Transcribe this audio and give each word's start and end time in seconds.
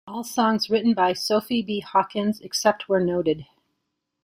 All 0.07 0.23
songs 0.23 0.67
written 0.67 0.95
by 0.95 1.13
Sophie 1.13 1.61
B. 1.61 1.79
Hawkins, 1.81 2.39
except 2.41 2.89
where 2.89 3.01
noted. 3.05 3.45